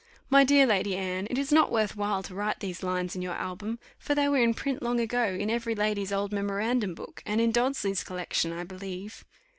"My 0.31 0.43
dear 0.43 0.65
Lady 0.65 0.95
Anne, 0.97 1.27
it 1.29 1.37
is 1.37 1.51
not 1.51 1.71
worth 1.71 1.95
while 1.95 2.23
to 2.23 2.33
write 2.33 2.59
these 2.59 2.81
lines 2.81 3.15
in 3.15 3.21
your 3.21 3.35
album, 3.35 3.77
for 3.99 4.15
they 4.15 4.27
were 4.27 4.41
in 4.41 4.55
print 4.55 4.81
long 4.81 4.99
ago, 4.99 5.25
in 5.25 5.51
every 5.51 5.75
lady's 5.75 6.11
old 6.11 6.31
memorandum 6.33 6.95
book, 6.95 7.21
and 7.23 7.39
in 7.39 7.53
Dodsley's 7.53 8.03
Collection, 8.03 8.51
I 8.51 8.63
believe." 8.63 9.23